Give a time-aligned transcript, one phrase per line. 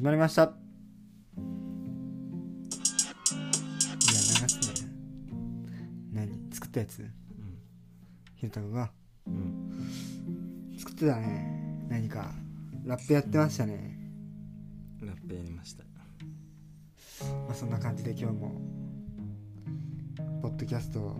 [0.00, 0.44] 始まりました。
[0.44, 0.50] いや
[4.06, 4.88] 流すね。
[6.10, 6.32] 何？
[6.50, 7.06] 作ったやつ？
[8.36, 8.90] ひろたくが
[9.26, 9.36] うんう
[10.74, 10.78] ん。
[10.78, 11.84] 作ってたね。
[11.90, 12.32] 何か？
[12.86, 13.98] ラップやってましたね、
[15.02, 15.84] ラップやりました。
[17.26, 18.58] まあ、そんな感じで今日も
[20.40, 21.16] ポッドキャストを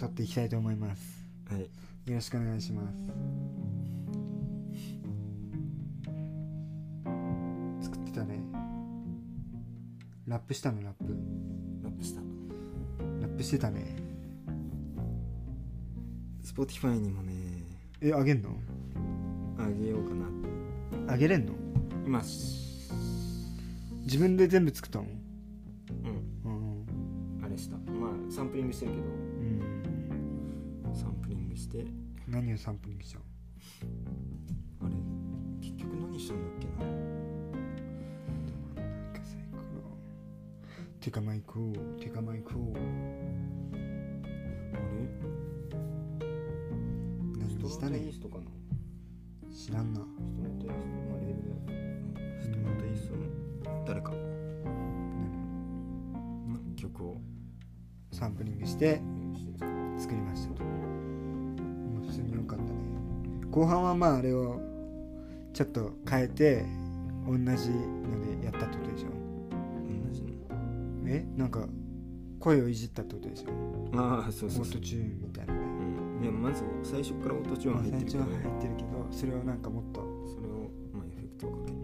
[0.00, 1.24] 撮っていきたいと思います。
[1.48, 1.60] はい。
[1.60, 1.68] よ
[2.16, 2.94] ろしくお願いします
[10.34, 11.04] ラップしたのラップ。
[11.84, 12.26] ラップしたラ
[13.28, 13.96] ップしてたね。
[16.42, 17.32] Spotify にもね。
[18.00, 18.48] えあげんの？
[19.60, 20.26] あげようかな。
[21.14, 21.52] あげれんの？
[22.04, 22.90] 今し
[24.02, 25.04] 自分で全部作ったの？
[25.04, 26.50] うん。
[27.38, 27.44] うん。
[27.44, 27.76] あれした。
[27.92, 29.04] まあサンプリングしてるけど。
[29.04, 29.08] う
[30.90, 30.96] ん。
[30.96, 31.86] サンプリングして。
[32.26, 33.24] 何をサンプリングしたの？
[41.04, 42.78] テカマイクーテカマイクーあ
[44.78, 46.22] れ？
[47.38, 48.00] 何にしたね？
[49.52, 50.00] 知らんな。
[53.86, 54.12] 誰か。
[54.12, 54.16] の
[56.74, 57.18] 曲を。
[58.10, 59.02] サンプリングして
[59.98, 60.62] 作りましたと。
[62.06, 62.70] 普通に良かったね。
[63.50, 64.58] 後半はまああれを
[65.52, 66.64] ちょっと変えて
[67.26, 67.54] 同じの
[68.40, 69.23] でやったってことでしょ？
[71.06, 71.66] えなんか
[72.40, 73.50] 声をいじったってことでしょ
[73.98, 74.74] ああそうオそうそう。
[74.76, 75.54] ートチューンみたいな。
[75.54, 78.18] ねうん、いやまず最初から音チューン入ってるけど。
[78.18, 80.00] 最初は入ってるけどそれをなんかもっと。
[80.26, 81.76] それを、まあ、エフェクトをかけて、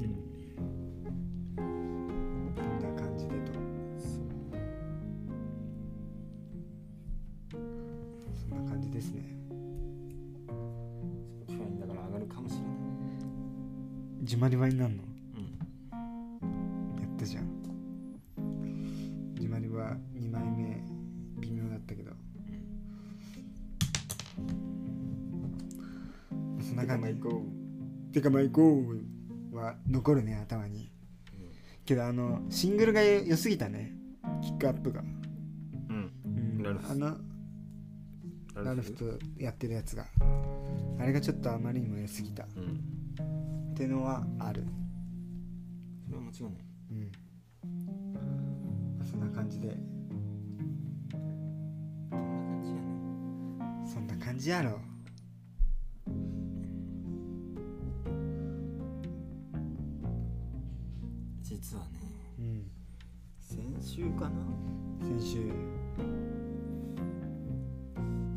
[1.57, 3.53] こんな感じでと。
[8.49, 9.37] そんな感じですね。
[11.49, 12.69] Spotify だから上がるかもしれない。
[14.23, 15.00] 自まり場になるの？
[28.51, 28.85] てかまあ行こ
[29.53, 30.91] うは残るね頭に。
[31.85, 33.97] けどあのシングルがよ良すぎたね。
[34.43, 35.05] キックアップが、う
[35.93, 36.13] ん。
[36.25, 36.93] うん、ラルフ。
[36.93, 37.17] あの
[38.63, 38.93] ラルフ？
[38.93, 40.07] とやってるやつが。
[40.99, 42.45] あれがちょっとあまりにも良すぎた。
[42.45, 43.75] っうん。
[43.75, 44.65] てのはある。
[46.07, 46.53] それは間違いない。
[46.93, 47.11] うん。
[48.99, 49.77] まあそんな感じで。
[52.11, 52.83] こんな感じやね。
[53.93, 54.79] そんな感じやろ
[61.61, 61.91] 実はね
[62.39, 62.71] うん。
[63.39, 64.31] 先週かな？
[65.01, 65.53] 先週。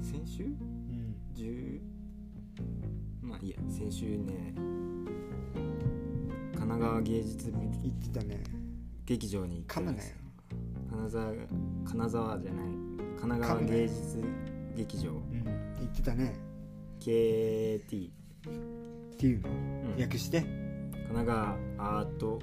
[0.01, 0.44] 先週？
[0.44, 1.16] うん。
[1.35, 1.79] 10
[3.22, 4.53] まあいいや先週ね
[6.53, 8.44] 神奈川芸術言ってたね。
[9.06, 10.03] 劇場に行って噛むなよ。
[10.89, 11.33] 金沢
[11.85, 12.66] 金沢じゃない。
[12.66, 14.23] 神奈川芸術
[14.75, 15.12] 劇場。
[15.12, 15.44] うん。
[15.79, 16.35] 言ってたね。
[17.00, 18.13] KT っ
[19.17, 20.01] ていうの、うん。
[20.01, 20.41] 訳して？
[20.41, 21.57] 神奈川
[22.00, 22.39] アート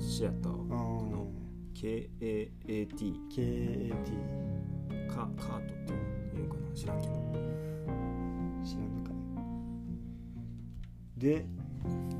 [0.00, 0.52] シアター。
[0.52, 1.26] あの。
[1.32, 1.36] ー
[1.76, 2.98] KAAT
[3.30, 3.94] KAT
[5.08, 6.74] カカートっていうのかな。
[6.74, 7.12] 知らんけど。
[8.64, 9.10] 知らんのか
[11.18, 11.44] いで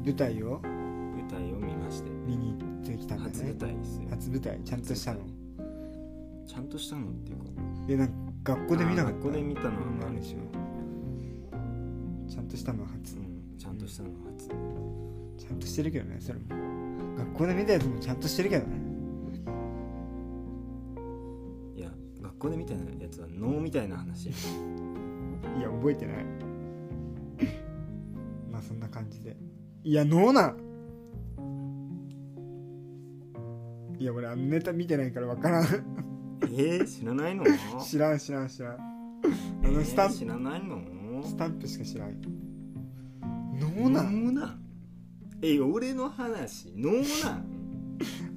[0.04, 0.60] 舞台を？
[0.60, 2.10] 舞台を見まして。
[2.10, 3.30] 見に行ってきたんだね。
[3.32, 4.08] 初舞台ですよ。
[4.10, 4.60] 初舞台。
[4.62, 5.20] ちゃんとしたの？
[6.46, 7.44] ちゃんとしたのっていうか。
[7.88, 8.08] えなん
[8.42, 9.18] か学校で見なかった？
[9.18, 10.38] あ学校で見たのはうんあるでしょ
[12.30, 13.16] ちゃんとしたのは初。
[13.16, 14.48] うんちゃんとしたのは初。
[14.48, 16.44] ちゃんとしてるけどねそれも
[17.16, 18.76] 学校で見たやつもちゃんとしてるけどね。
[21.76, 21.90] いや
[22.22, 24.32] 学校で見たやつは能みたいな話い
[25.62, 26.24] や覚えてない。
[28.52, 29.36] まあそんな感じで。
[29.84, 30.56] いやノーなん。
[33.98, 35.64] いや俺あのネタ見てないから分からん。
[36.42, 37.44] えー、知らないの？
[37.82, 38.72] 知らん知らん知らん。
[38.72, 38.78] あ
[39.62, 40.82] えーのスタンプ、知らないの？
[41.24, 42.20] スタンプしか知らん。
[43.58, 44.24] ノーなん？
[44.26, 44.65] 能なん？
[45.42, 46.92] え俺の話能
[47.24, 47.46] なん？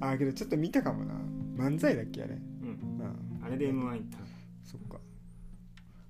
[0.00, 1.14] あけどちょっと見たかもな。
[1.56, 2.34] 漫才だっけあれ？
[2.34, 2.68] うん。
[2.68, 2.72] う
[3.04, 4.18] んあれで M1 行った
[4.62, 5.00] そっか。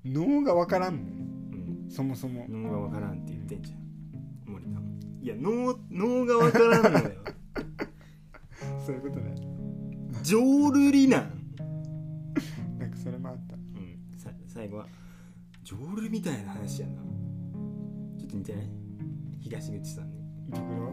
[0.05, 1.05] 脳が分からんもん。
[1.05, 1.91] うん。
[1.91, 2.47] そもそも。
[2.49, 3.81] 脳がわからんって言ってんじゃん。
[4.53, 4.87] 森田も。
[5.23, 7.11] いや脳脳がわからんのよ。
[8.85, 9.35] そういうことね。
[10.23, 10.41] 浄
[10.71, 11.31] 瑠璃なん。
[12.79, 13.55] なんかそれもあった。
[13.55, 14.19] うん。
[14.19, 14.87] さ最後は
[15.63, 16.95] 浄瑠璃みたいな話やな。
[18.19, 18.69] ちょっと似てない？
[19.41, 20.11] 東口さん
[20.51, 20.91] にいところ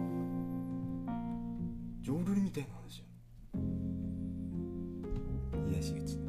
[2.01, 3.06] 浄瑠璃みたいな話や。
[5.68, 6.19] 東口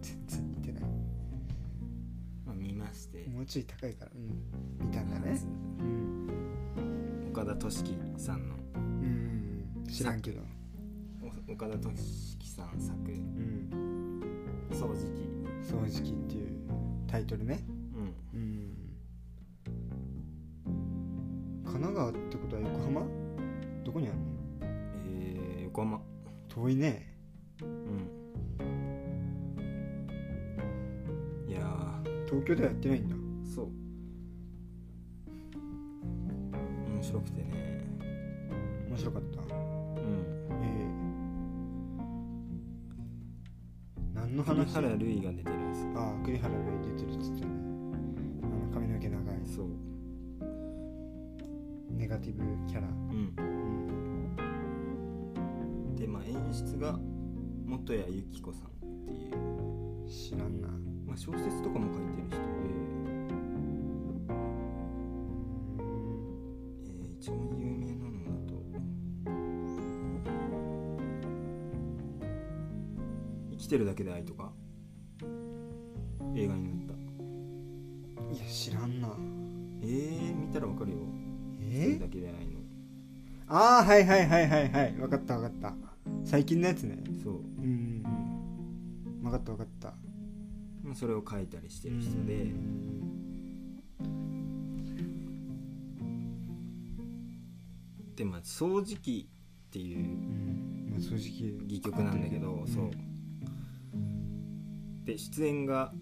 [0.00, 0.82] 全然似てない
[2.46, 5.38] まあ見ましてもうちょい高いからうん見たんだね
[5.80, 10.40] うん岡田敏樹さんのうん知らんけど
[11.48, 14.22] お岡田敏樹さん作うん
[14.72, 15.28] 「掃除機
[15.62, 16.48] 掃除機っていう
[17.06, 17.62] タイトルね」
[23.88, 24.22] どこにあるの
[25.06, 25.98] えー、横浜。
[26.46, 27.06] 遠いね。
[27.62, 27.68] うん。
[31.50, 31.58] いや
[32.26, 33.16] 東京ではやってないんだ。
[33.16, 33.70] ーそう。
[36.92, 37.82] 面白くてね。
[38.90, 39.40] 面白かった？
[39.40, 39.48] うん。
[40.50, 40.68] ええ
[44.14, 46.62] 何の栗話原類が出てるんですよああ栗原類
[46.94, 47.46] 出てるっつってね。
[48.42, 49.36] あの髪の毛長い。
[49.46, 49.66] そう。
[51.96, 52.86] ネガティブキャラ。
[52.86, 53.34] うん
[56.08, 56.98] まあ演出が
[57.66, 58.70] 元谷由紀子さんっ
[59.04, 59.32] ていう、
[60.08, 60.68] 知らんな。
[61.06, 62.42] まあ、小説とかも書いてる人で、
[65.78, 68.54] えー一番有名なのだと
[73.50, 74.52] 「生きてるだけで愛」とか？
[76.34, 76.96] 映画になっ
[78.28, 78.34] た。
[78.34, 79.08] いや知らんな。
[79.82, 80.98] えー、見たらわかるよ。
[81.58, 82.60] 生きてるえだけで愛の。
[83.48, 84.92] ああはいはいはいはいはい。
[84.92, 85.87] 分かった分かった
[86.28, 86.98] 最近のやつね。
[87.24, 87.34] そう。
[87.36, 88.02] うん。
[89.22, 89.94] 分かった分かった。
[90.82, 92.52] まあそれを書いたりしてる人で。
[98.14, 99.30] でまあ掃除機
[99.68, 102.66] っていううんまあ正直戯曲なんだけど、うん。
[102.68, 102.90] そう。
[105.06, 105.94] で出演が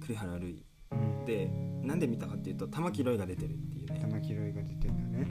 [0.00, 0.64] 栗原類。
[0.90, 1.24] うん。
[1.24, 1.48] で
[1.86, 4.00] なんで見たかっていうと玉木ロイが出てるっていうね。
[4.00, 5.28] 玉木ロイが出てんだね。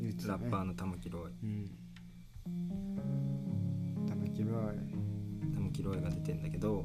[0.00, 0.16] うん。
[0.28, 1.41] ラッパーの玉木ロイ
[5.72, 6.84] 玉木ロイが出てんだけど、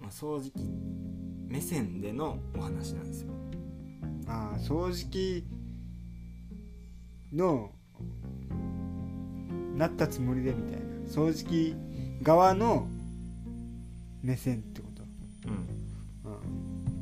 [0.00, 0.68] まあ、掃除機
[1.46, 3.32] 目線でのお話なんですよ。
[4.26, 5.46] ああ掃除機
[7.32, 7.70] の
[9.76, 10.86] なったつもりでみたいな。
[11.06, 11.74] 掃除機
[12.22, 12.88] 側の
[14.22, 15.02] 目線ってこと。
[15.46, 16.32] うん。
[16.32, 16.48] うん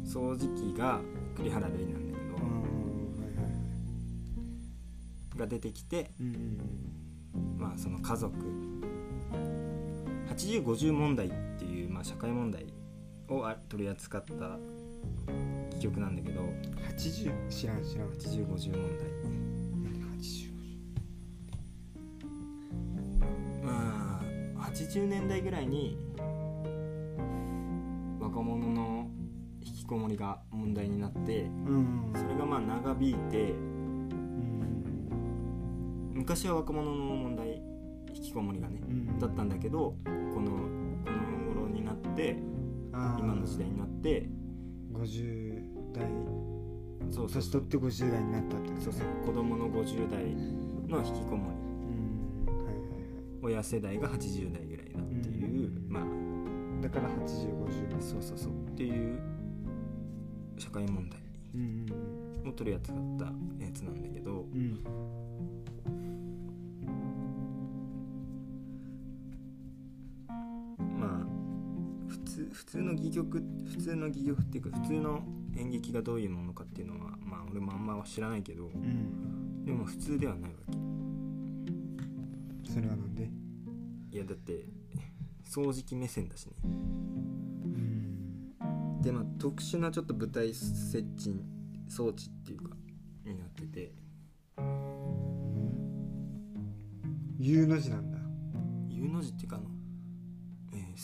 [0.06, 1.00] 掃除機が
[1.36, 3.48] 栗原類なんだけど、うんはいはいは
[5.34, 5.38] い。
[5.38, 6.95] が出てきてうんうん
[7.58, 8.34] まあその家族。
[10.28, 12.66] 8050問題っていう、まあ、社会問題
[13.28, 14.58] をあ取り扱った戯
[15.80, 16.42] 曲なんだけど。
[16.42, 18.08] うん80知らん知らん。
[18.08, 19.06] 8050問80題
[23.62, 24.20] ま
[24.58, 25.98] あ80年代ぐらいに
[28.18, 29.10] 若者の
[29.62, 32.12] 引きこもりが問題になってうん。
[32.14, 33.75] それがまあ長引いてうん
[36.26, 37.62] 昔は若者の問題
[38.12, 39.16] 引きこもりがねうん。
[39.20, 39.94] だったんだけど
[40.34, 42.36] このこの頃になって
[42.92, 44.28] 今の時代になって
[44.92, 46.04] 50代。
[47.12, 49.06] そう年取って50代になったってそうそう。
[49.24, 50.24] 子供の50代
[50.88, 52.50] の引きこもり。
[52.50, 52.64] うん。
[52.64, 53.54] はいはいはい。
[53.54, 55.86] 親世代が80代ぐらいだっていう、うん。
[55.88, 56.82] まあ。
[56.82, 58.52] だから8050そうそうそう。
[58.52, 59.20] っていう
[60.58, 61.20] 社会問題
[61.54, 61.86] うん。
[62.48, 63.26] を取り扱った
[63.64, 64.80] やつなんだけどうん
[72.66, 75.22] 通普通の戯曲普通の戯曲っていうか普通の
[75.56, 79.64] 演劇がどういうものかっていうのはまあ俺もあんま知らないけどうん。
[79.64, 80.72] でも普通ではないわけ。
[82.70, 83.30] それはなんで？
[84.10, 84.66] いやだって
[85.48, 86.52] 掃除機目線だしね。
[86.64, 88.52] うん。
[89.00, 91.40] でまあ特殊なちょっと舞台設置
[91.88, 92.76] 装置っていうか
[93.24, 93.94] になってて。
[97.38, 98.18] U の字なんだ。
[98.88, 99.75] U の字っていうかあの、えー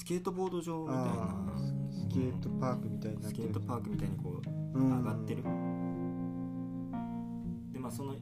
[0.03, 1.37] スケートボード場みたいな。
[1.93, 3.45] スケートパークみたいになってる。
[3.45, 4.43] スケートパークみたいにこ
[4.75, 5.45] ううん上がってる。
[7.73, 8.17] でまあその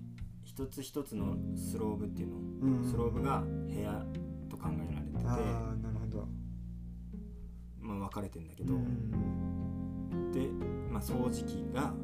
[0.44, 2.84] 一つ一つのスローブっていうの、うん。
[2.84, 4.04] スローブが部屋
[4.50, 5.26] と考えられてて。
[5.26, 6.28] ああなるほど。
[7.80, 10.30] まあ分かれてんだけうど、ん。
[10.32, 10.48] で、
[10.92, 11.94] まあ、掃除機が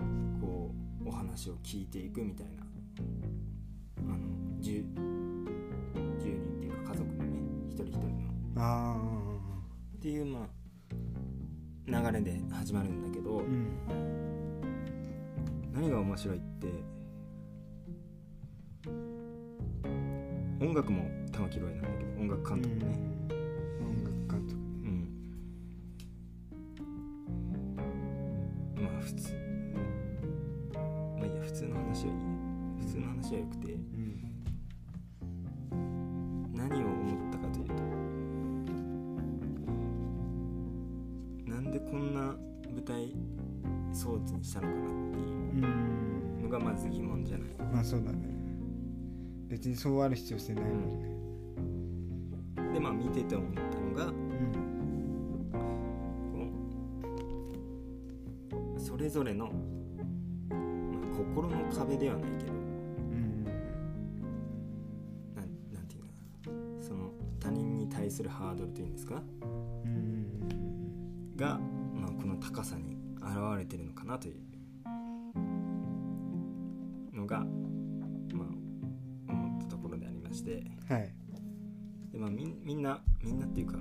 [0.00, 0.38] うん。
[0.40, 0.74] こ
[1.04, 2.62] うお話を聞いていくみたいな。
[3.98, 4.16] あの
[8.64, 8.96] あ
[9.96, 10.46] っていうまあ
[11.86, 13.66] 流れで始まるんだけど、あうん。
[15.72, 16.68] 何が面白いって
[20.60, 23.11] 音楽も玉木ロイなんだけど音楽監督ね
[47.70, 48.18] まあそうだね。
[49.48, 50.98] 別にそうある必要性ないもん
[52.56, 52.72] ね。
[52.72, 54.14] でまあ見てて思ったのがうん
[56.32, 56.38] こ
[58.74, 63.44] のそれぞれの、まあ、心の壁ではないけどうん。
[65.34, 66.06] なんなんていうか
[66.46, 66.52] な。
[66.82, 69.22] その他人に対するハードルというんですか？
[69.84, 70.48] うん。
[71.36, 71.60] が、
[71.94, 73.28] まあ、この高さに現
[73.58, 74.36] れてるのかなという
[77.22, 77.40] のが、
[78.34, 80.64] まあ、思ったところでありまして。
[80.88, 81.14] はい。
[82.12, 83.78] で、まあ、みんみんなみんなっていうか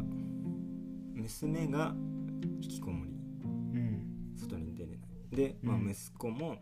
[1.14, 1.94] 娘が
[2.62, 3.12] 引きこもり
[3.74, 4.36] うん。
[4.38, 5.00] 外に出れない。
[5.36, 5.90] で、まあ、うん。
[5.92, 6.58] 息子も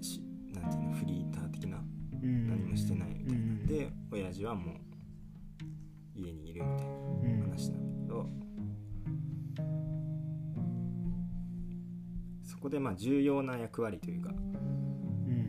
[0.00, 0.22] し
[0.52, 1.78] なんていうのフリーター的な
[2.22, 2.48] うん。
[2.48, 3.66] 何もしてないみたいな、うん。
[3.66, 4.76] で親父はもう
[6.14, 7.50] 家にいるみたいなうん。
[7.50, 8.28] 話なんだけど、
[12.44, 14.57] そこでまあ重要な役割というかうん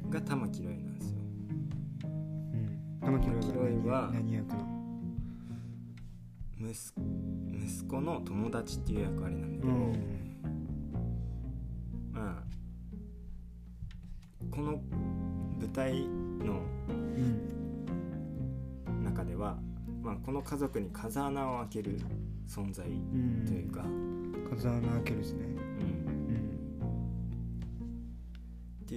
[0.10, 1.20] が玉木ロイなんですよ。
[2.04, 2.80] うん。
[3.02, 4.66] 玉木ロイはは何役の？
[6.60, 9.94] 息息子の友達っていう役割なんだけど、うん。
[12.12, 12.44] まあ
[14.52, 14.82] この
[15.60, 16.08] 舞台
[16.44, 17.60] のうん。
[19.04, 19.58] 中では、
[20.04, 22.00] まあ、この家族に風穴を開ける
[22.48, 23.86] 存在うんというか、
[24.50, 25.46] 風穴開けるですね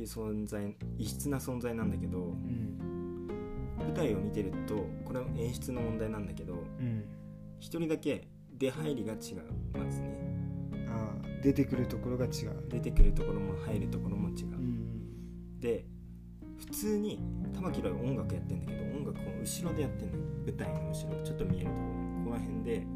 [0.03, 3.29] いう存在異質な存在なんだけどうん
[3.79, 7.05] 舞台を見てるとこれは演出の問題なんだけどうん
[7.59, 8.27] 一人だけ
[8.59, 9.19] 出入りが違う
[9.79, 10.33] まずね。
[10.89, 12.69] ああ出てくるところが違う。
[12.69, 15.61] 出てくるところも入るところも違う、うん。
[15.61, 15.85] で
[16.59, 17.19] 普通に
[17.55, 20.23] 玉木ロイ音楽やってんだけど音楽を後ろでやってんのよ。
[20.45, 21.83] 舞台の後ろちょっと見えるところ。
[21.83, 22.87] ここら辺で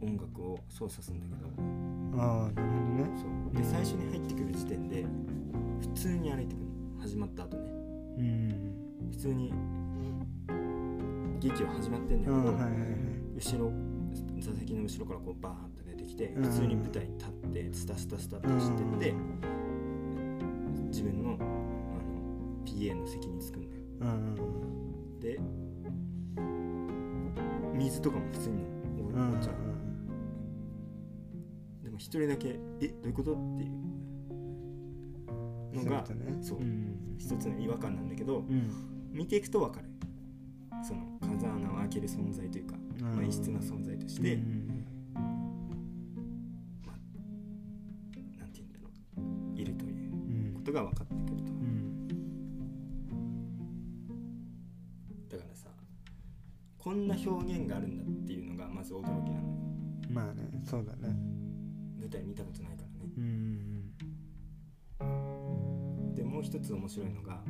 [0.00, 2.22] 音楽を操作するんだけど。
[2.22, 3.10] ああなるほどね。
[3.16, 3.62] そう。
[3.62, 5.04] で最初に入ってくる時点で
[5.80, 6.64] 普通に歩いてくる
[6.96, 7.70] の始まった後ね。
[8.18, 9.10] うん。
[9.10, 9.52] 普通に
[11.40, 12.70] 劇は始まってんだけど、はいはいはい。
[13.36, 13.72] 後ろ
[14.40, 16.42] 座席の後ろからこうバーンと出てきてうん。
[16.44, 19.14] 普通に舞台に立ってスタスタスタって走ってって
[20.88, 23.82] 自分のあの PA の席に着くんだよ。
[24.00, 25.40] うんで
[27.74, 28.64] 水とかも普通に
[29.14, 29.50] お茶
[31.82, 33.70] でも一人だけ「えどういうこと?」っていう
[35.72, 36.04] のが
[36.40, 36.58] そう。
[37.18, 38.70] 一つの違和感なんだけどうん。
[39.12, 39.88] 見ていくと分かる。
[40.82, 43.16] その風穴を開ける存在というか、うん。
[43.16, 44.84] まあ、異質な存在として、うん。
[46.86, 46.98] まあ、
[48.38, 48.88] なんて言うんだろ
[49.56, 49.60] う。
[49.60, 51.52] いるといううんことが分かってくると。
[51.52, 52.08] うん。
[55.28, 55.68] だからさ
[56.78, 59.32] こんな表現があるんだっていうのがまず驚きなのよ。
[60.10, 61.14] まあねそうだね。
[61.98, 63.12] 舞台見たことないからね。
[63.16, 63.77] うん
[66.48, 67.42] 一つ面白いのが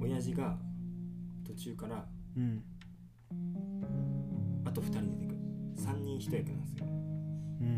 [0.00, 0.56] 親父が
[1.46, 2.64] 途中からうん。
[4.64, 5.38] あと2人出てくる。
[5.76, 6.86] 3人1役なんですよ。
[6.86, 7.76] うん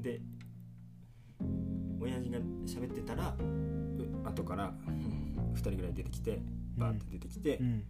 [0.00, 0.20] で
[2.00, 3.42] 親父が喋ってたらう
[4.24, 4.72] 後から
[5.54, 6.40] 2人ぐらい出てきて
[6.76, 7.82] バーって出てきて、うん。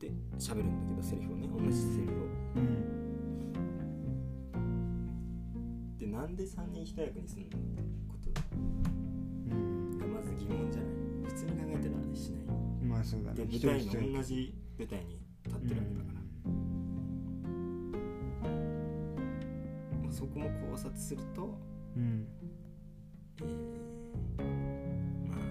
[0.00, 2.16] で喋るんだけどセリフをね同じセリフを。
[2.56, 2.86] うん。
[5.96, 7.96] でなんで3人1役にするのって
[10.48, 10.92] 疑問じゃない。
[11.24, 12.42] 普通に考えたらしない。
[12.86, 13.36] まあそうだね。
[13.36, 16.20] で舞台の同じ舞台に立ってるわけだから、
[20.02, 21.58] まあ、そこも考察すると
[21.96, 22.26] うん。
[23.42, 23.46] えー
[25.28, 25.46] まあなん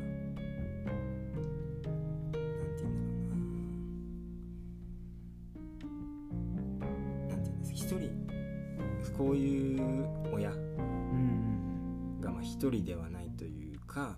[2.75, 2.95] て言うん
[6.79, 7.29] だろうな。
[7.29, 8.09] なんて言うんです一人
[9.17, 9.79] こういう
[10.33, 12.19] 親うん。
[12.21, 14.17] がまあ一人ではないというか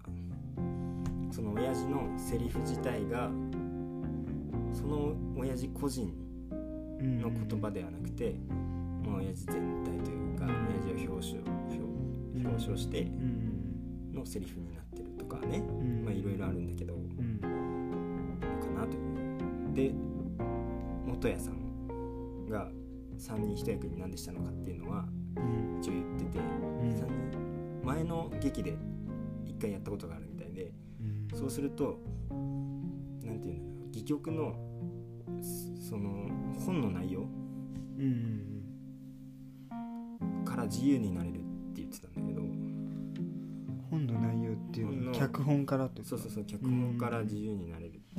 [1.38, 3.30] その親父のセリフ自体が
[4.74, 6.12] その親父個人
[7.00, 7.22] うん。
[7.22, 8.34] の言葉ではなくて、
[9.06, 11.40] まあ、親父全体というか親父を表彰
[11.70, 14.14] 表表彰してうん。
[14.16, 15.62] のセリフになってるとかね。
[16.12, 17.48] いろいろあるんだけどうんか
[18.72, 19.00] なとい
[19.72, 19.76] う。
[19.76, 19.94] で
[21.06, 22.72] 元谷さんが
[23.20, 25.78] 3人一役に何でしたのかっていうのはうん。
[25.80, 26.98] 一応言ってて、ん。
[26.98, 28.76] 三人前の劇で
[29.46, 30.27] 1回やったことがある
[31.38, 32.00] そうすると
[33.24, 34.56] なんていうんだろう戯曲の
[35.80, 36.30] そその
[36.66, 37.22] 本の内容
[38.00, 38.64] うん
[40.44, 41.40] から自由になれるっ
[41.74, 42.42] て言ってたんだけど
[43.92, 48.17] 本の内容っていうの脚本からってそうそうそう脚本から自由になれるって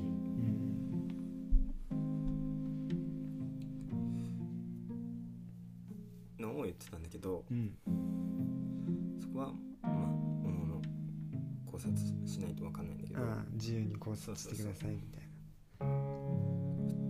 [11.79, 13.21] 考察しないと分かんないんだけど。
[13.21, 15.23] ああ自由に考察してくださいみたい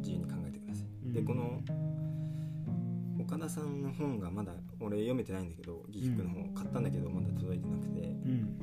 [0.00, 1.12] 自由に考えてください、うん。
[1.14, 1.62] でこの
[3.18, 8.00] 岡田さんの本がまだ俺読めてないんだけど戯曲の方買ったんだけどまだ届いてなくて。
[8.00, 8.58] なうん。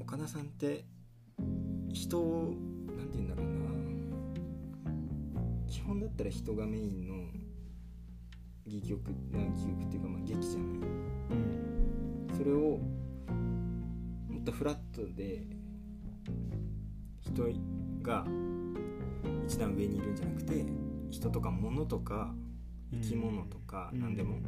[0.00, 0.84] 岡田さんって
[1.92, 2.54] 人を
[2.96, 3.50] なんて言うんだろうな。
[5.66, 7.14] 基本だったら人がメインの
[8.66, 10.68] 戯曲な戯曲っていうかまあ劇じゃない。
[10.68, 11.09] うん
[12.36, 12.78] それを
[14.28, 15.46] もっとフラットで
[17.20, 17.44] 人
[18.02, 18.24] が
[19.46, 20.64] 一段上にいるんじゃなくて
[21.10, 22.34] 人とか物とか
[22.92, 24.38] 生き物とか何でも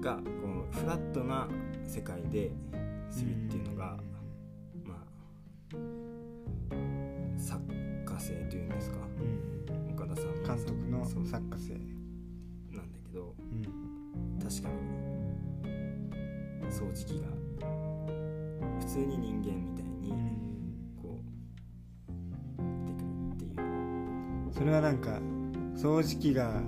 [0.00, 0.22] がこ
[0.72, 1.48] うフラットな
[1.84, 2.52] 世界で
[3.10, 3.96] するっていうのが
[4.84, 5.76] まあ
[7.38, 7.60] 作
[8.04, 8.98] 家性というんですか。
[9.20, 9.92] うん。
[9.92, 11.97] 岡田さんの監督の作家性
[16.78, 17.26] に掃除機が
[18.80, 20.12] 普通に人間みたいに
[21.00, 21.20] こ
[22.08, 22.16] う
[22.86, 23.56] 出てくるっていう。
[24.52, 25.20] それはなんか
[25.74, 26.62] 掃除機が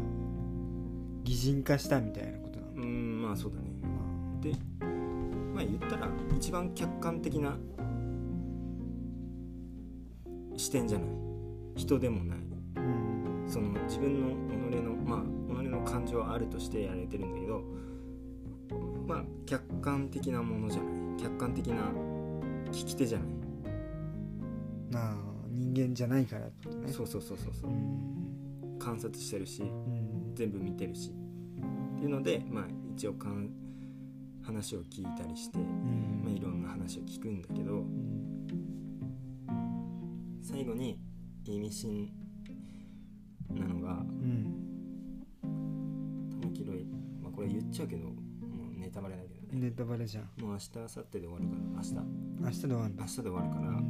[1.24, 2.72] 擬人化したみたいなことなの？
[2.74, 3.70] うーんまあそうだね。
[4.40, 4.52] で
[5.54, 7.56] まあ言ったら一番客観的な
[10.56, 11.08] 視点じゃない。
[11.76, 12.38] 人でもない。
[12.76, 13.44] うん。
[13.46, 14.28] その自分の
[14.70, 17.62] 己のまあ己の感情はあるとしてやられてるんだけど
[19.10, 21.20] まあ客観的なものじゃない。
[21.20, 21.90] 客観的な
[22.70, 23.28] 聞き手じゃない、
[24.90, 25.16] なあ
[25.48, 26.92] 人間じゃないからってことね。
[26.92, 27.70] そうそうそうそうそう。
[27.70, 28.78] うん。
[28.78, 30.32] 観察してるしうん。
[30.36, 31.10] 全部見てるし。
[31.10, 32.64] っていうのでまあ
[32.94, 33.50] 一応かん
[34.44, 36.22] 話を聞いたりして、うん。
[36.24, 38.46] まあ、いろんな話を聞くんだけどうん。
[40.40, 41.00] 最後に
[41.46, 42.12] 意味深
[43.56, 44.54] なのがうん。
[46.40, 46.84] 玉木ロイ、
[47.20, 48.20] まあ、これ言っちゃうけど
[48.90, 49.48] ネタバレだけどね。
[49.52, 50.24] ネタバレじゃん。
[50.42, 51.60] もう明日明後日で終わるから。
[51.76, 51.94] 明日。
[52.40, 53.68] 明日で終わんだ明日で終わるから。
[53.68, 53.86] うん。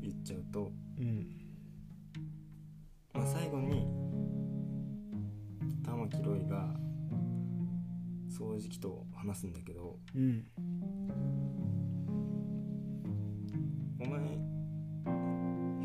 [0.00, 1.28] 言っちゃうと、うん。
[3.12, 3.86] まあ、最後に
[5.84, 6.74] 玉木ロイが
[8.30, 9.98] 掃除機と話すんだけど。
[10.14, 10.46] うん。
[14.00, 14.18] お前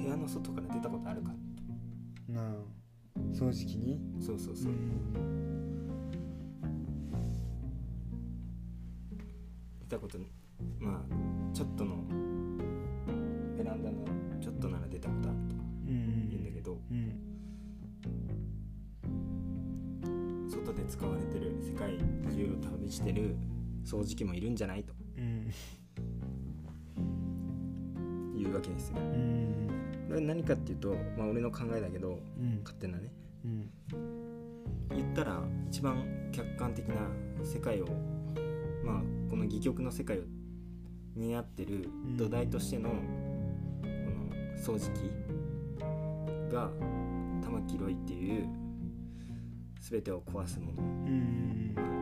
[0.03, 1.33] 部屋の外から出たことあるか？
[2.29, 2.53] なあ。
[3.33, 3.99] 掃除機に？
[4.21, 4.77] そうそうそう、出
[9.87, 10.17] たこと
[10.79, 11.95] まあちょっとの
[13.57, 14.05] ベランダの
[14.41, 15.97] ちょっとなら出たことあると言う
[16.41, 17.13] んだけどうん。
[20.49, 21.97] 外で使われてる世界
[22.33, 23.35] 中を旅してる
[23.85, 25.51] 掃除機もいるんじゃないとうん。
[28.39, 28.97] いうわけですよ。
[28.97, 29.67] うん。
[30.07, 32.59] これは何かっていうとまあ俺の考えだけどうん。
[32.63, 33.11] 勝手なね。
[33.45, 33.69] うん。
[34.95, 36.95] 言ったら一番客観的な
[37.43, 37.95] 世界をまあ
[39.29, 40.21] この戯曲の世界を
[41.15, 43.01] 担ってる土台としてのこの
[44.57, 45.11] 掃除機
[46.53, 46.69] が
[47.43, 48.47] 玉木ロイっていう
[49.79, 50.77] 全てを壊すもの、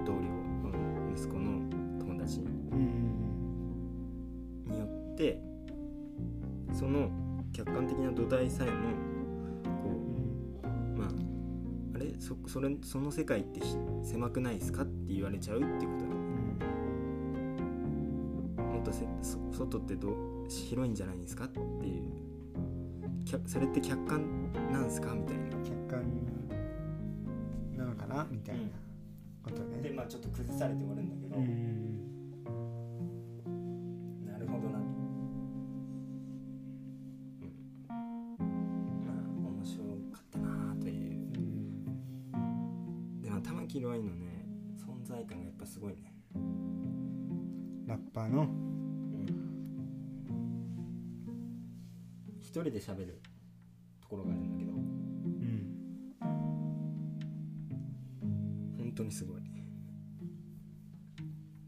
[0.05, 2.43] 同僚うん息子の友達う
[2.75, 3.11] ん。
[4.67, 5.39] によって
[6.73, 7.09] その
[7.53, 8.73] 客観的な土台さえも
[9.81, 9.89] こ
[10.63, 11.09] うまあ
[11.95, 12.13] あれ？
[12.19, 14.81] そそれその世界ってひ狭くないですか？
[14.83, 16.04] って言われちゃうってこと
[19.51, 20.13] 外ってどう
[20.49, 21.61] 広いんじゃないですかってい
[21.99, 22.03] う。
[23.45, 25.13] それって客観なんすか？
[25.13, 25.43] みたいな。
[25.63, 26.03] 客観
[27.75, 28.27] なのかな？
[28.29, 28.61] みたいな
[29.43, 29.89] ことね。
[29.89, 31.35] まあちょっと崩されて終わるんだけど。
[31.35, 32.05] うん。
[34.25, 34.85] なるほどなと、
[37.41, 38.47] うん、
[39.05, 39.15] まあ
[39.49, 41.15] 面白かったなという。
[43.23, 44.45] でも玉木ロイのね
[44.77, 46.13] 存在感がやっぱすごいね、
[47.87, 48.47] ラッパーの？
[52.61, 53.21] 人で喋る
[54.01, 54.71] ところがあるんだけど。
[54.71, 54.85] うん。
[58.77, 59.41] 本当にすごい。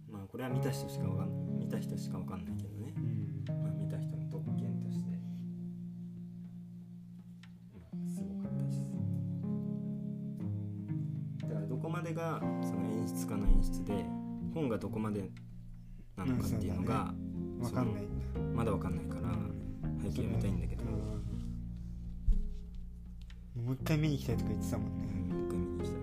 [0.10, 3.44] まあこれは見た人しかわかん見た人しかわかんないけどね、うん。
[3.64, 5.10] まあ、見た人の特権として、
[7.74, 8.94] まあ、すごかったです。
[11.42, 14.06] だからどこまでがその演出家の演出で
[14.54, 15.30] 本がどこまで
[16.16, 17.14] なのかっていうのが、
[17.60, 18.08] わかんない。
[18.56, 19.36] まだわかんないから
[20.18, 20.86] 早く読みたいんだけど、う
[23.60, 23.66] ん。
[23.66, 25.06] もう一回見に行きたいとか言ってたもんね。
[25.30, 26.00] もう一回見に行きたい。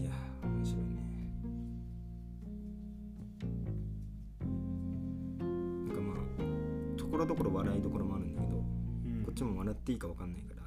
[0.00, 0.88] いやー面白いね。
[5.86, 6.16] なんかまあ
[6.98, 9.22] ところどころ笑いどころもあるんだけど、うん。
[9.24, 10.62] こっちも笑っていいか分かんないから。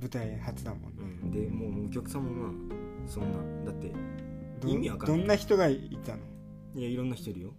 [0.00, 2.52] 舞台初だもんね、うん、でもうお客さんもまあ
[3.06, 3.38] そんな
[3.70, 3.92] だって
[4.60, 5.18] ど意味わかんない。
[5.18, 6.18] どんな人がいたの？
[6.74, 7.54] いやいろんな人いるよ。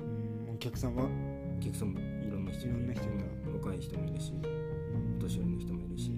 [0.00, 1.04] うんお客さんは、
[1.58, 1.98] お客さんも
[2.44, 5.16] んな人いろんな人いたうん若い人もいるしうん。
[5.18, 6.12] お年寄りの人もいるし、う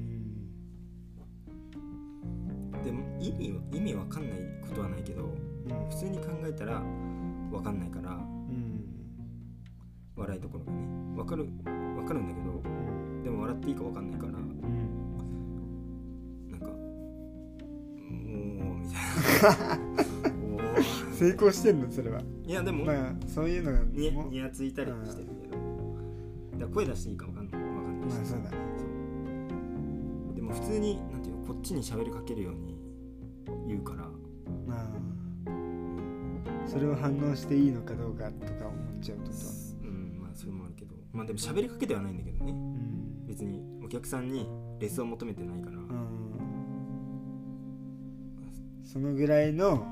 [2.76, 2.82] ん。
[2.82, 5.88] でも意味は意味わかんないことはないけどうん。
[5.88, 6.82] 普通に考えたら
[7.52, 8.84] わかんないからうん。
[10.16, 10.78] 笑いどころがね
[11.16, 11.48] わかる
[11.96, 13.22] わかるんだけどうん。
[13.22, 14.60] でも笑っていいかわかんないからうん。
[16.50, 16.74] なんか「も
[18.74, 18.98] う」みたい
[19.80, 19.86] な。
[21.16, 25.28] 成功してんのそれは、いやでも、まあそういうのがにもにやついたりしてる
[26.66, 28.56] ら声出していいかわかんないわかんないし、まあそうだね。
[28.78, 30.34] そう。
[30.34, 32.78] でも普通になんていうのこっちに喋りかけるように
[33.66, 34.08] 言うから。
[34.66, 34.86] まあ
[36.66, 39.36] それを反応していいのかどうかとか思っちゃうってこ
[39.82, 40.94] うんまあそれもあるけど。
[41.12, 42.52] まあでも喋りかけてはないんだけどね。
[42.52, 43.26] とうん。
[43.26, 44.48] 別にお客さんに
[44.80, 45.86] レスを求めてないから、うん。
[48.84, 49.86] そのぐらいの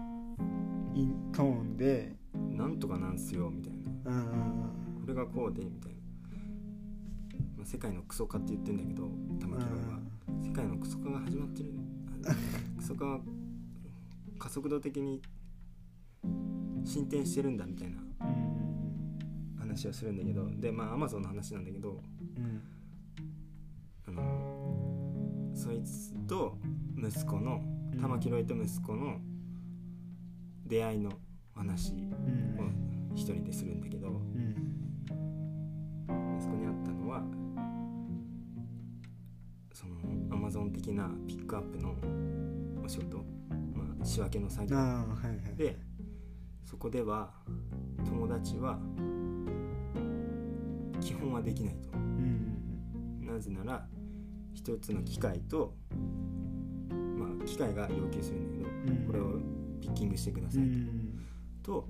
[0.94, 2.14] イントーンで。
[2.50, 3.72] なんとかなんすよみたい
[4.04, 4.10] な。
[4.10, 4.70] うん
[5.02, 5.93] これがこうでみたいな、ま
[7.64, 10.00] あ、世界のクソ化って言ってんだけど玉木は。
[10.44, 11.72] 世界のクソ化が始まってる。
[12.78, 13.20] クソ化は
[14.38, 15.20] 加速度的に
[16.84, 22.02] 進展してるんだみたいなうん話をするんだけどでまあアマゾンの話なんだけど
[22.36, 22.60] うん。
[24.06, 26.58] あのそいつと
[26.96, 27.62] 息子の
[28.00, 29.20] 玉木ロイと息子の
[30.66, 31.10] 出会いの
[31.54, 33.12] 話うん。
[33.12, 34.63] を一人でするんだけどうん
[40.54, 41.96] ゾン的なピックアップの
[42.84, 43.16] お仕事、
[43.74, 44.76] まあ、仕分けの作業。
[44.76, 45.76] はいはいで
[46.64, 47.32] そこでは
[48.04, 48.78] 友達は
[51.00, 51.88] 基本はできないと。
[51.94, 53.84] うんなぜなら
[54.52, 55.74] 一つの機械と
[57.18, 59.06] まあ機械が要求するんだけどうん。
[59.06, 59.40] これを
[59.80, 61.18] ピッキングしてくだうさいん
[61.64, 61.88] と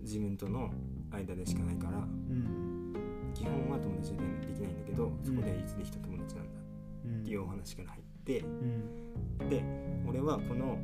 [0.00, 0.70] 自分との
[1.10, 2.94] 間でしかないからうん
[3.34, 6.60] 基本は友達でできないんだけどそこでいつできた友達なんだ
[7.04, 9.62] うんっていうお話から入ってうんで
[10.08, 10.78] 俺はこの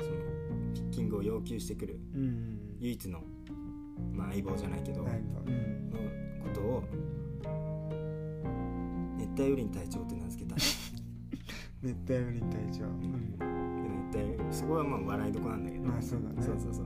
[0.00, 0.10] その
[0.74, 2.58] ピッキングを要求してくるうん。
[2.80, 3.20] 唯一の、
[4.12, 5.90] まあ、相棒じゃないけど、はいうん。
[5.90, 5.98] の
[6.42, 6.82] ことを
[9.18, 10.56] 熱帯雨林隊長って名付けた。
[11.82, 12.84] 熱帯雨林隊長。
[12.86, 14.10] うん。
[14.10, 16.42] で熱帯そこはまあ笑いどこなんだけど、まあそうだね。
[16.42, 16.84] そうそうそう。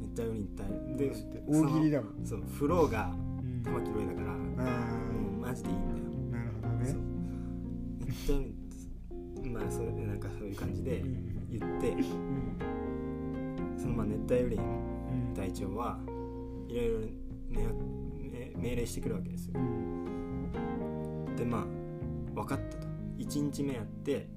[0.00, 0.96] 熱帯雨林隊。
[0.96, 1.12] で
[1.48, 2.24] 大喜利だもん。
[2.24, 3.62] そうフローがうん。
[3.62, 4.88] 玉木ロイだからもあ
[5.38, 6.03] うマジでいいんだよ
[9.52, 11.90] まあそれでなんかそういう感じでうん言って。
[11.90, 12.04] うん。
[13.78, 14.62] そのまあ熱帯雨林う
[15.32, 15.34] ん。
[15.34, 15.98] 隊長は
[16.68, 16.98] いろいろ
[18.56, 19.52] 命令してくるわけですよ。
[19.56, 21.36] うん。
[21.36, 21.64] でまあ
[22.34, 22.86] 分かったと。
[23.18, 24.28] 1日目やって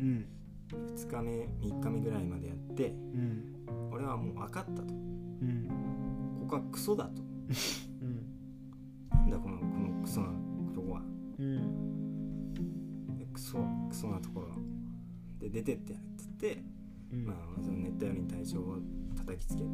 [0.00, 0.26] うん。
[0.72, 1.30] 2日目
[1.68, 3.54] 3日目ぐらいまでやってうん。
[3.92, 4.82] 俺はもう分かったと。
[4.82, 4.96] う
[5.46, 5.68] ん。
[6.40, 7.22] ここはクソだと
[14.06, 14.48] ソクソなところ。
[15.40, 16.62] で出てってやるっつって、
[17.12, 17.26] うん。
[17.26, 18.78] まあその熱帯雨林隊長を
[19.16, 19.66] 叩きつけて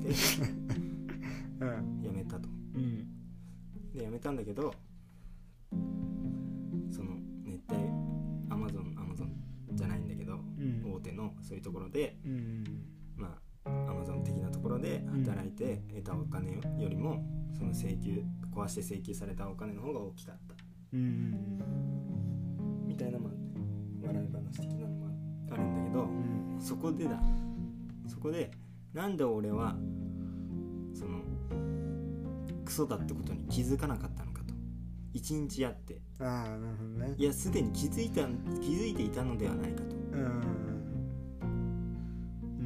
[1.60, 2.02] うん。
[2.02, 2.48] 辞めたと。
[2.74, 3.06] うん。
[3.92, 4.74] で辞めたんだけど
[6.90, 7.82] その熱帯
[8.48, 9.34] アマゾンアマゾン
[9.74, 10.92] じゃないんだけど、うん。
[10.94, 12.64] 大手のそういうところでうん。
[13.16, 20.54] まあアマゾン的なところで働いて得たお金よりもその請求壊して請求されたお金の方が大きかった。
[20.92, 21.58] うん。
[22.86, 23.31] みたいなまあ
[24.52, 25.06] 笑い話的なのも
[25.50, 26.58] あるんだけどうん。
[26.60, 27.20] そこでだ。
[28.08, 28.50] そこで
[28.92, 29.74] なんで俺は
[30.94, 31.20] その
[32.64, 34.54] クソだってことに気づかなかったのかと。
[35.12, 36.00] 一日やって。
[36.20, 37.14] ああなるほどね。
[37.16, 38.26] いやすでに気づいた
[38.60, 39.84] 気づいていたのではないかと。
[39.84, 39.88] う
[40.18, 40.42] ん。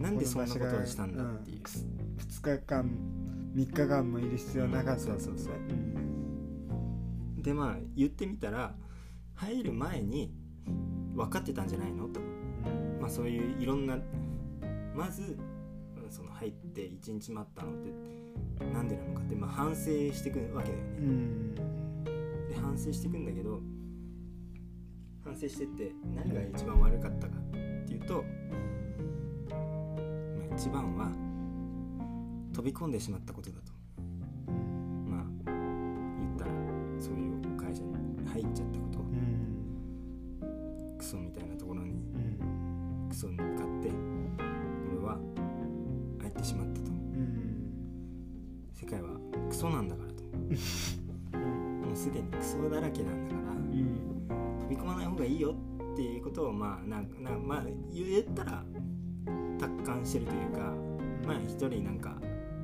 [0.00, 1.60] なんでそんなことをしたんだっていう。
[1.62, 2.90] 2日間
[3.54, 5.54] 3日間もいる必要なかったうんそうそうそう。
[5.54, 5.56] う
[7.38, 7.42] ん。
[7.42, 8.74] でまあ言ってみたら
[9.34, 10.34] 入る前に
[11.16, 12.08] 分かってたんじゃないの？
[12.08, 12.20] と。
[13.00, 13.98] まあそういういろんな
[14.94, 17.90] まずうんその入って1日待ったのって
[18.72, 21.54] なんでなのかって、まあ、反省していくわけだよね、うん。
[22.48, 23.60] で反省していくんだけど
[25.24, 27.40] 反省してって何が一番悪かったかっ
[27.86, 28.24] ていうと、
[29.50, 29.56] ま
[30.52, 31.10] あ、一番は
[32.54, 33.65] 飛び込んでしまったことだと
[56.46, 58.64] をまあなんなまあ言ったら
[59.58, 60.72] 達観してるというか
[61.26, 62.16] まあ一人なんか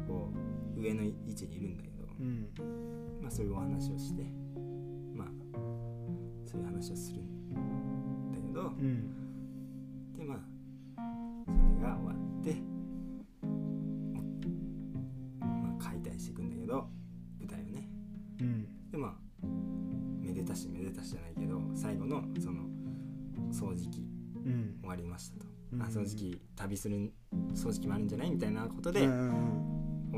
[0.06, 0.32] こ
[0.76, 2.48] う上の位置にいるんだけど、うん。
[3.20, 4.24] まあそういうお話をして
[5.14, 5.28] まあ
[6.44, 10.14] そういう話をするんだけど、うん。
[10.16, 10.38] でまあ
[11.46, 12.54] それが終わって
[15.40, 16.88] まあ解体していくんだけど
[17.40, 17.88] 舞台をね。
[18.40, 18.90] うん。
[18.90, 19.14] でまあ
[20.20, 22.71] めでたしめでたしじゃないけど最後のその
[23.52, 24.02] 掃除機
[24.44, 24.78] うん。
[24.80, 25.82] 終わりましたと、うん。
[25.82, 27.12] あ掃除機旅する
[27.54, 29.08] 掃除機もあるんじゃないみたいなことで終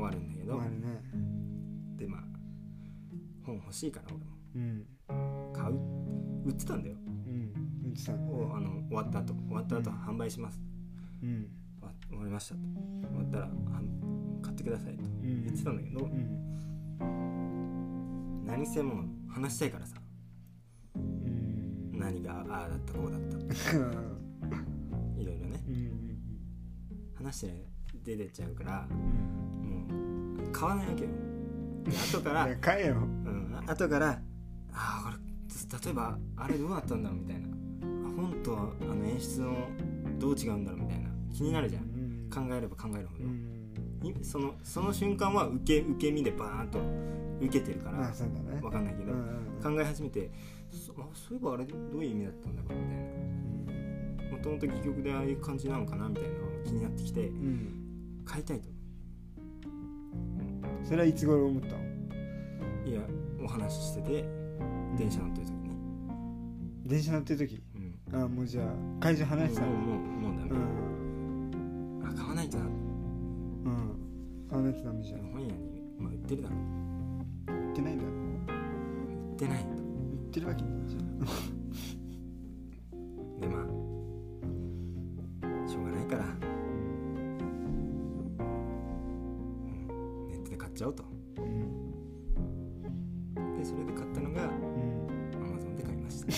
[0.01, 0.69] わるんだけど、ね。
[1.97, 2.21] でまあ
[3.45, 4.31] 本欲しいから俺も。
[4.55, 4.85] うん。
[5.53, 5.75] 買う？
[6.45, 6.95] 売ってたんだよ。
[7.05, 7.53] うん。
[7.85, 9.33] うんってたあの終わった後。
[9.33, 10.59] 終わった後販売します。
[11.21, 11.47] うん。
[11.81, 12.61] あ終わりましたと。
[12.61, 12.71] 終
[13.17, 13.51] わったらは
[14.41, 15.03] 買ってくださいと。
[15.03, 15.43] うん。
[15.43, 16.41] 言ってたんだけど、うん。
[18.45, 19.97] 何せもう話したいからさ。
[19.97, 20.04] うん
[21.95, 23.37] 何がああだったこうだった
[25.21, 25.63] いろいろね。
[25.67, 26.01] うん
[27.15, 27.65] 話して
[28.03, 31.09] 出てっちゃうからもう買わないわけよ。
[31.83, 32.95] で後から 買えよ。
[32.95, 34.19] うん、後からあ
[34.73, 37.47] あこれ例えばあれどうなったんだろうみたいな。
[37.47, 39.67] あ本とあの演出の
[40.19, 41.09] どう違うんだろうみたいな。
[41.31, 41.83] 気になるじゃん。
[41.83, 43.55] うん考えれば考えるほど、うん
[44.03, 46.79] いそのその瞬間は受け受け身でバーンと
[47.45, 47.99] 受けてるから
[48.61, 49.75] わかんないけど、うんうん。
[49.75, 50.29] 考え始めて
[50.75, 53.05] そあそういえばあれどういう意味だったんだろうみたいな。
[54.31, 58.21] もともと戯曲でああいう感じなのかなみたいなのが気になってきてうん。
[58.25, 58.69] 買いたいと。
[60.83, 61.83] それはいつ頃思ったの？
[62.85, 63.01] いや
[63.43, 64.25] お話ししてて
[64.97, 65.69] 電車乗ってる時に。
[65.69, 65.75] ね、
[66.85, 67.63] 電車乗ってる時？
[67.75, 68.67] うん、あもうじゃあ
[68.99, 72.03] 会場離れてたもうのもうもうダメ、うん。
[72.03, 72.71] あ買わないとなうん。
[74.51, 76.55] 離れてたんじゃん本屋に、まあ、売ってるだろ
[77.47, 78.03] 売ってないんだ。
[78.05, 78.07] 売
[79.33, 79.84] ってないと売
[80.35, 81.19] ってるわけないじゃん
[83.39, 83.65] で まあ
[85.67, 86.29] しょうがないから、うん。
[90.27, 91.05] ネットで買っちゃおうと。
[91.37, 91.71] うん。
[93.57, 94.53] でそれで買ったのがうん。
[95.41, 96.27] Amazon で買いました。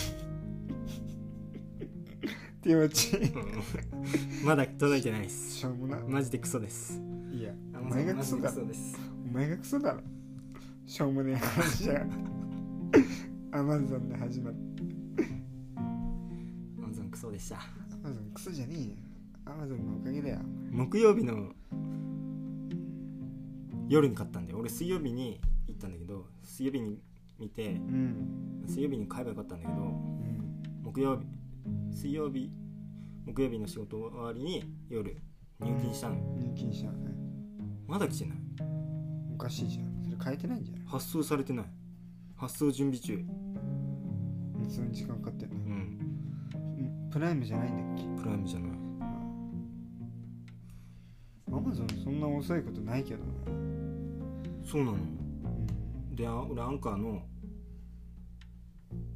[2.62, 3.32] 手持ちうん。
[4.46, 5.56] まだ届いてないです。
[5.56, 5.98] しょうもな。
[6.08, 7.02] マジでクソです。
[7.32, 8.56] いやお前がクソだお
[9.34, 10.02] 前がクソだろ。
[10.86, 12.06] しょうもねえ話じゃ
[13.58, 14.56] アマゾンで始まる。
[16.80, 17.56] Amazon クソでした。
[17.56, 17.60] ア
[18.04, 18.96] マゾンクソじゃねえよ。
[19.46, 20.40] アマゾンのおかげだよ。
[20.72, 21.54] 木曜日の
[23.90, 27.02] 夜に買ったんで俺水曜日に行ったんだけど水曜日に
[27.40, 28.64] 見てうん。
[28.68, 30.84] 水曜日に買えばよかったんだけどうん。
[30.84, 31.26] 木曜日
[31.92, 32.52] 水曜日
[33.26, 35.18] 木曜日の仕事終わりに夜
[35.60, 37.12] 入金したの入金したのね。
[37.88, 38.38] まだ来てない。
[39.34, 40.04] おかしいじゃん。
[40.04, 40.86] それ変えてないんじゃない？
[40.86, 41.66] 発送されてない
[42.38, 43.26] 発送準備中。
[44.70, 45.56] その時間かかってんの。
[45.56, 45.62] うん。
[45.62, 48.22] うんプライムじゃないんだっけ？
[48.22, 48.72] プライムじゃない。
[51.52, 53.32] アマゾンそんな遅いことないけどね。
[54.64, 54.98] そうなの。
[54.98, 54.98] う
[56.12, 56.16] ん。
[56.16, 57.24] であ俺アンカーの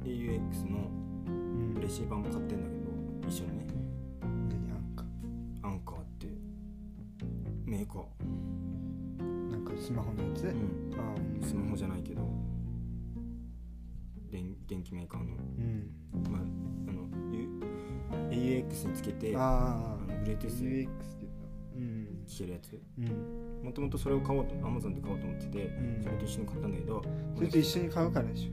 [0.04, 0.90] AUX の
[1.26, 1.80] うん。
[1.80, 3.66] レシーバーも買ってんだけど一緒にね。
[4.20, 4.26] 何？
[4.74, 5.04] あんか
[5.62, 6.26] アンカーって
[7.64, 8.04] メーカー。
[9.52, 10.92] なんかスマホのやつ、うん。
[10.98, 11.02] あ
[11.42, 12.22] あスマホじゃないけど
[14.68, 15.90] 電電気メーカーの,、うん。
[16.30, 16.42] まあ、
[16.88, 17.08] あの
[18.30, 20.32] AUX につけてあのた。
[21.76, 22.24] うん。
[22.26, 22.80] 聴けるやつ。
[22.98, 23.64] うん。
[23.64, 26.02] もともとそれを買おうと Amazon で買おうと思ってて、ん。
[26.02, 27.02] それと一緒に買ったんだけど
[27.36, 28.52] それと一緒に買うからでしょ。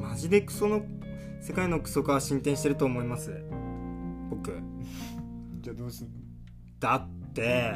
[0.00, 0.82] マジでクソの
[1.40, 3.42] 世界のクソ化は進展してると思います。
[4.30, 4.52] 僕。
[5.60, 6.12] じゃあどうすんの？
[6.78, 7.74] だって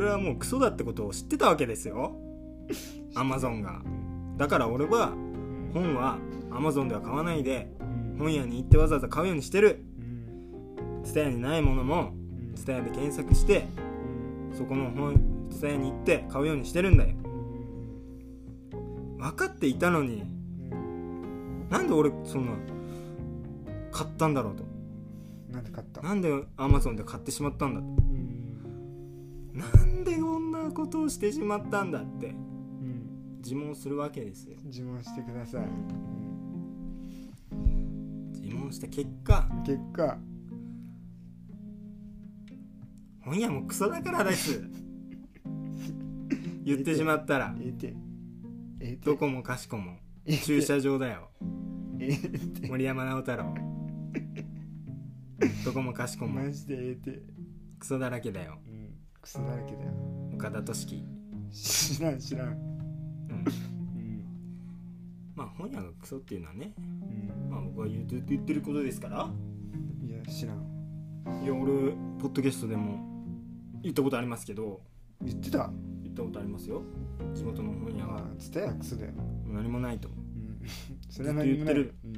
[0.00, 2.16] 俺はもうクソだってことを知ってたわけですよ。
[3.14, 3.82] Amazon が。
[4.38, 5.12] だから俺は
[5.74, 6.16] 本は
[6.50, 7.84] Amazon では買わないでう
[8.14, 8.16] ん。
[8.18, 9.84] 本屋に行ってわざわざ買うようにしてる。
[9.98, 11.02] うん。
[11.04, 12.54] TSUTAYA にないものもうん。
[12.54, 13.66] TSUTAYA で検索して
[14.54, 15.16] そこの本
[15.50, 17.14] TSUTAYA に行って買うようにしてるんだよ。
[19.18, 20.22] 分かっていたのに
[21.68, 22.52] なんで俺そんな
[23.92, 24.64] 買ったんだろうと。
[25.52, 26.00] なんで買った？
[26.00, 27.86] なんで Amazon で買ってしまったんだと。
[27.86, 28.09] うん
[29.60, 32.28] なんでこんなことをしてしまったんだって。
[32.28, 33.38] うん。
[33.38, 34.56] 自問するわけですよ。
[34.64, 35.66] 自問してください。
[38.40, 39.46] 自問した結果。
[39.64, 40.18] 結果。
[43.22, 44.64] 本屋もクソだからです。
[46.64, 47.54] 言ってしまったら。
[49.04, 49.98] どこもかしこも。
[50.44, 51.30] 駐車場だよ。
[52.66, 53.54] 森山直太朗。
[55.66, 56.42] どこもかしこも。
[56.42, 57.22] マジでええて。
[57.78, 58.58] クソだらけだよ
[59.38, 59.92] うんクソだらけだよ。
[60.34, 61.04] 岡田敏樹。
[61.52, 62.48] 知らん知らん。
[62.48, 62.54] うん。
[62.56, 64.24] うん。
[65.36, 67.50] まあ本屋がクソっていうのはねうん。
[67.50, 69.28] まあ僕は言うずっと言ってることですから。
[70.04, 70.56] いや知らん。
[71.44, 72.98] いや俺ポッドキャストでも
[73.82, 74.80] 言ったことありますけど。
[75.22, 75.70] 言ってた？
[76.02, 76.82] 言ったことありますよ。
[77.34, 78.18] 地元の本屋は。
[78.20, 79.12] ああツタヤクソだよ。
[79.46, 80.08] 何もないと。
[80.08, 80.60] うん。
[81.10, 82.08] それは何もないずっと言ってう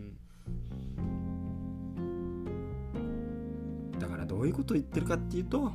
[3.90, 5.72] んだからどういうことを言ってるかっていうと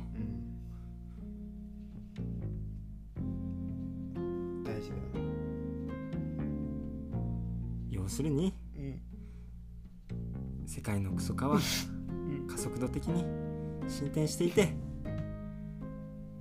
[8.18, 9.00] するにうん。
[10.66, 11.58] 世界のクソ化はう
[12.32, 12.48] ん。
[12.48, 13.24] 加速度的に
[13.88, 14.74] 進展していて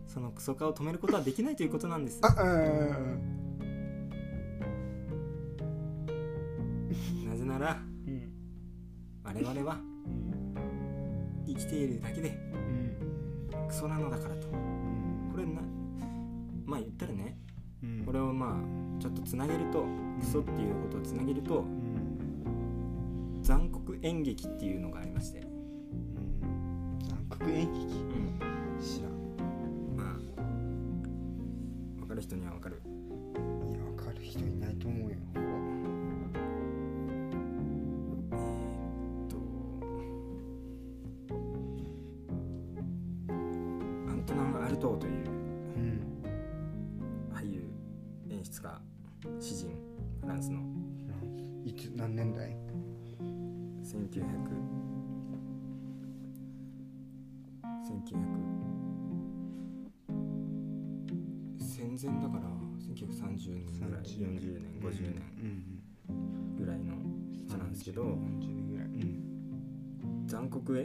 [0.07, 2.19] そのクソ化を止めることはできないということなんです。
[2.25, 2.31] な
[7.35, 8.31] ぜならうん。
[9.23, 9.79] 我々は
[11.45, 12.29] 生きているだけで
[13.51, 13.67] うん。
[13.67, 14.47] クソなのだからと。
[14.47, 15.29] うん。
[15.31, 15.61] これな
[16.65, 17.46] まあ言ったらねうん
[18.05, 19.85] これをまあちょっとつなげると
[20.19, 23.39] クソっていうことをつなげるとうん。
[23.43, 25.47] 残酷演劇っていうのがありまして、うん。
[27.07, 27.85] 残酷演劇？
[28.81, 29.11] 知らん。
[29.95, 30.03] ま
[30.37, 30.41] あ
[31.99, 32.81] 分かる人には分かる。
[33.69, 35.15] いや分かる人いないと思うよ。
[35.35, 38.43] えー
[39.25, 39.35] っと
[44.09, 45.36] アントナン・アルトーという
[54.17, 54.23] 1900
[57.87, 58.17] 1900
[61.59, 62.43] 戦前だから
[62.79, 66.95] 1930年ぐらい40年50年うんぐらいの
[67.47, 68.15] 人なんですけど40
[68.55, 70.77] 年ぐらいうん残酷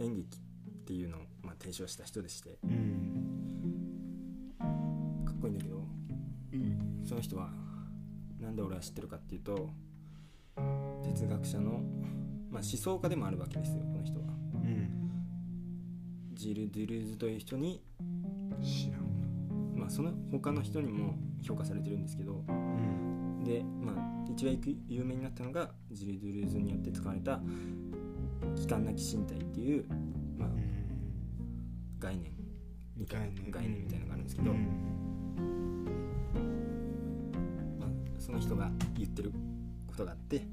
[0.00, 0.40] 演劇っ
[0.84, 4.56] ていうのを、まあ、提唱した人でしてうん
[5.24, 5.76] かっこいいんだけど
[6.52, 7.02] うん。
[7.04, 7.50] その人は
[8.40, 9.70] なんで俺は知ってるかっていうと
[11.02, 11.80] 哲学者の、
[12.52, 14.26] まあ、思想家でもあるわけですよこの人は。
[14.54, 15.10] うん。
[16.34, 17.82] ジル・ドゥルーズという人に、
[18.62, 19.74] 知らん。
[19.74, 22.44] まあ、その他の人にも評価されてるんですけど。
[22.46, 23.42] うん。
[23.42, 27.40] で、まあ、一番有名になったのがジル・ドゥルーズによって使われた
[28.54, 29.86] 気管なき身体っていう、
[30.36, 30.48] まあ、
[31.98, 32.32] 概念。
[32.94, 33.50] みたいな概念。
[33.50, 34.58] 概念みたいなのがあるんですけど、うん。
[37.80, 37.88] まあ、
[38.18, 39.32] その人が言ってる
[39.86, 40.46] ことがあって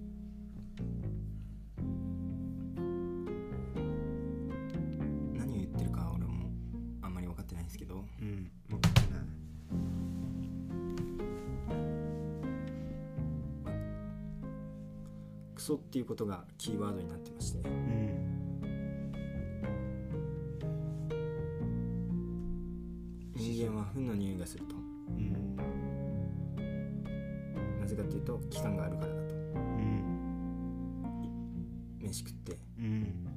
[15.70, 17.60] クソっていうことがキーワードになってまして。
[17.60, 17.76] うん。
[23.36, 24.76] 人間は糞の匂いがすると。
[24.76, 25.56] うん。
[27.80, 29.36] なぜかっていうと器官があるからだと。
[29.36, 30.04] うん。
[32.00, 32.58] 飯食って。
[32.80, 33.28] うん。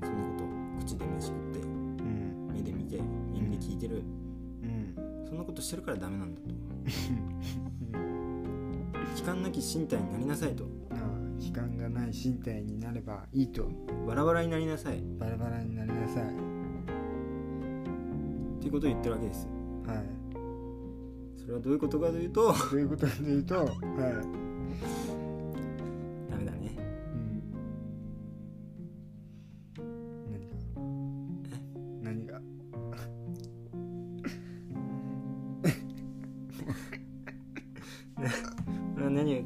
[0.00, 1.58] そんなこと口で飯食って。
[1.58, 2.48] うん。
[2.54, 2.98] 目で見て
[3.30, 3.96] 耳で聞いてる。
[4.62, 4.94] うん。
[5.28, 6.48] そんなことしてるからダメなんだと。
[9.14, 10.64] 器官なき身体になりなさいと
[11.50, 13.68] 時間がない身体になればいいと。
[14.06, 14.98] バラバラになりなさい。
[15.00, 16.24] っバラバラになりなさい。
[18.60, 19.48] ていうことを言ってるわけです
[19.84, 19.96] はい。
[21.40, 22.52] それはどういうことかというと。
[22.52, 24.49] どういうことかというとはい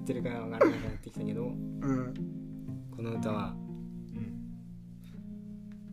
[0.04, 2.14] ってるかわからなくなってきたけどうん。
[2.94, 3.56] この歌はう
[4.20, 4.38] ん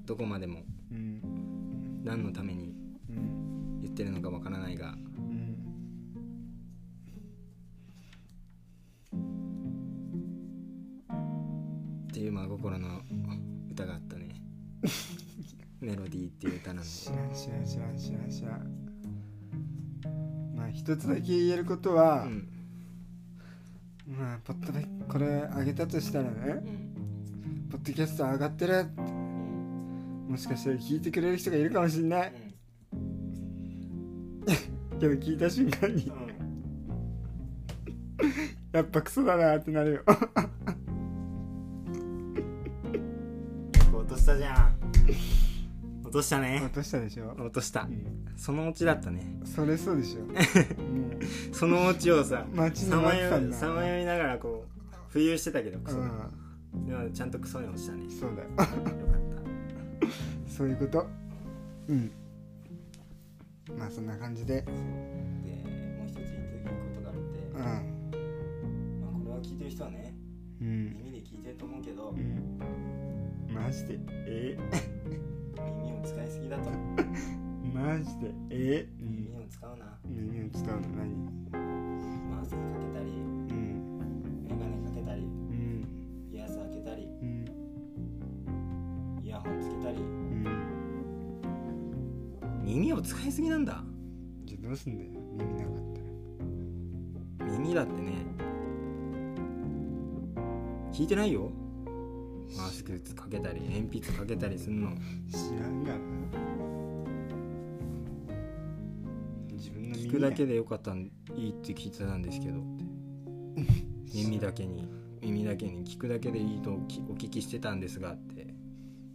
[0.06, 2.02] どこまでもうん。
[2.04, 2.76] 何のために
[3.10, 5.58] うん言ってるのかわからないがうん
[12.10, 13.02] っていう真心の
[13.72, 14.28] 歌があったね。
[15.80, 20.56] メロディーっていう歌なんで知らん知らん知らん知らん知らん。
[20.56, 22.32] まあ一つだけ言えることは、うん。
[22.34, 22.51] まあ
[24.44, 25.26] ポッドでこれ
[25.56, 27.70] 上げたとしたらねうん。
[27.70, 32.34] ポッドキャスト上がってるってもしかしたら聞いてくれる人がいるかもしんない。
[35.00, 36.12] けど聞いた瞬間に
[38.72, 40.04] やっぱクソだなってなるよ
[46.12, 46.62] 落としたね。
[46.66, 47.84] 落としたでしょ、落とした。
[47.84, 48.26] うん。
[48.36, 49.40] そのオチだったね。
[49.46, 50.26] それそうでしょ。
[50.26, 50.34] も
[51.56, 54.66] そのオチをささまよさまよいながらこ
[55.14, 56.02] う浮遊してたけどクソう
[56.86, 58.06] でもちゃんとクソに落ちたね。
[58.08, 58.50] んそうだよ。
[58.50, 60.52] よかった。
[60.52, 61.08] そういうこと。
[61.88, 62.12] うん。
[63.80, 64.64] まあそんな感じで。
[64.64, 67.62] でもう一つ言っていいことがあって、うん。
[69.02, 70.14] まあ、これは聞いてる人はね
[70.60, 70.94] うん。
[70.98, 72.10] 耳で聞いてると思うけど。
[72.10, 72.60] うん。
[73.54, 74.00] マジで？
[74.28, 74.58] え？
[75.66, 76.70] 耳を使いすぎだと。
[77.74, 78.34] マジで？
[78.50, 78.88] え？
[78.98, 79.98] 耳を使うな。
[80.06, 81.16] 耳を使うの何？
[82.30, 84.44] マスクかけたりうん。
[84.44, 85.86] メガネかけたりうん。
[86.32, 87.46] ピアス開けたりうん。
[89.24, 89.98] イヤホンつけたり。
[89.98, 90.46] うん。
[92.64, 93.84] 耳を使いすぎなんだ。
[94.46, 95.74] じゃあどうすんだよ耳なかっ
[97.40, 97.52] たら。
[97.58, 98.12] 耳だってね
[100.92, 101.52] 聞いてないよ
[102.58, 104.92] マスクかけたり鉛筆かけたりすんの。
[105.30, 106.00] 知らんがな。
[109.54, 112.60] 自分の耳聞くだけでよかったんいいって聞いてたんですけど
[114.14, 114.88] 耳だけに
[115.22, 118.52] 耳だけに聞くだけでいいときお聞きしてたんですがって。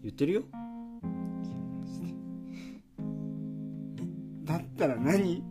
[0.07, 0.45] 言ってるよ。
[4.45, 5.43] だったら何？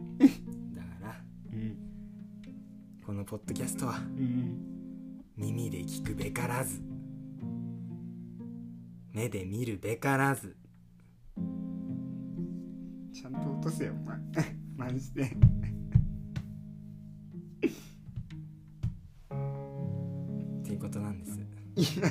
[0.73, 1.21] だから。
[1.51, 1.77] うん。
[3.05, 3.99] このポッドキャストは。
[4.17, 4.57] うん。
[5.35, 6.81] 耳で聞くべからず
[9.15, 10.57] 目で見るべからず。
[13.13, 14.19] ちゃんと落とせよお前。
[14.75, 15.23] マジで。
[15.23, 15.27] っ
[20.65, 21.39] ていうことなんです。
[21.77, 22.09] いや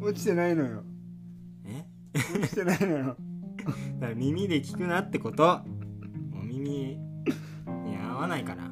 [0.00, 0.82] 落ちてないのよ。
[1.66, 1.84] え？
[2.14, 3.04] 落ちてないのよ。
[3.04, 3.18] だか
[4.08, 5.60] ら耳で聞くなってこと？
[6.32, 6.96] お耳
[7.66, 8.64] に合わないから。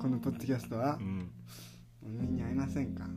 [0.00, 0.98] このポッドキャストは？
[1.00, 1.30] うん。
[2.04, 3.07] お耳に合いませんか？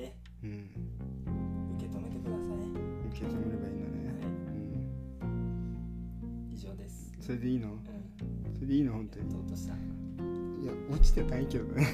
[0.00, 0.50] でうん。
[1.76, 2.56] 受け止めてください。
[3.10, 3.98] 受け止めればいいのね。
[5.22, 6.48] うん。
[6.50, 7.12] 以上です。
[7.20, 7.72] それでいいの？
[7.72, 7.80] うん。
[8.54, 8.92] それでいいの？
[8.94, 9.74] 本当やっと落とした。
[9.74, 9.80] に
[10.64, 11.86] いや落ちてないけどね